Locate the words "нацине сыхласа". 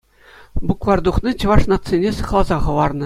1.69-2.57